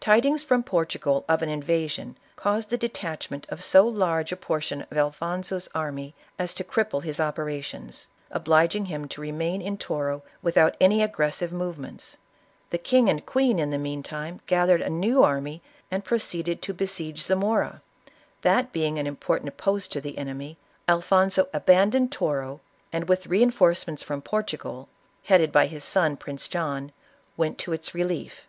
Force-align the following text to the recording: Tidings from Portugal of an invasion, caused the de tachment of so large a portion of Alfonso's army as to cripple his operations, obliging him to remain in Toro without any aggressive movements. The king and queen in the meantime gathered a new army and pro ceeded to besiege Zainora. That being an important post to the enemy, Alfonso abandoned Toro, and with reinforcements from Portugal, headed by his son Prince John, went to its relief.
Tidings 0.00 0.42
from 0.42 0.64
Portugal 0.64 1.24
of 1.28 1.40
an 1.40 1.48
invasion, 1.48 2.18
caused 2.34 2.70
the 2.70 2.76
de 2.76 2.88
tachment 2.88 3.44
of 3.48 3.62
so 3.62 3.86
large 3.86 4.32
a 4.32 4.36
portion 4.36 4.82
of 4.90 4.98
Alfonso's 4.98 5.68
army 5.72 6.16
as 6.36 6.52
to 6.54 6.64
cripple 6.64 7.04
his 7.04 7.20
operations, 7.20 8.08
obliging 8.32 8.86
him 8.86 9.06
to 9.06 9.20
remain 9.20 9.62
in 9.62 9.78
Toro 9.78 10.24
without 10.42 10.76
any 10.80 11.00
aggressive 11.00 11.52
movements. 11.52 12.16
The 12.70 12.78
king 12.78 13.08
and 13.08 13.24
queen 13.24 13.60
in 13.60 13.70
the 13.70 13.78
meantime 13.78 14.40
gathered 14.48 14.80
a 14.82 14.90
new 14.90 15.22
army 15.22 15.62
and 15.92 16.04
pro 16.04 16.18
ceeded 16.18 16.60
to 16.62 16.74
besiege 16.74 17.22
Zainora. 17.22 17.82
That 18.40 18.72
being 18.72 18.98
an 18.98 19.06
important 19.06 19.56
post 19.58 19.92
to 19.92 20.00
the 20.00 20.18
enemy, 20.18 20.56
Alfonso 20.88 21.46
abandoned 21.54 22.10
Toro, 22.10 22.60
and 22.92 23.08
with 23.08 23.28
reinforcements 23.28 24.02
from 24.02 24.22
Portugal, 24.22 24.88
headed 25.26 25.52
by 25.52 25.66
his 25.68 25.84
son 25.84 26.16
Prince 26.16 26.48
John, 26.48 26.90
went 27.36 27.58
to 27.58 27.72
its 27.72 27.94
relief. 27.94 28.48